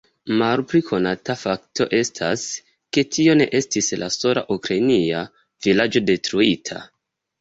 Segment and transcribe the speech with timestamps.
[0.41, 2.45] Malpli konata fakto estas,
[2.97, 5.23] ke tio ne estis la sola ukrainia
[5.67, 6.83] vilaĝo detruita.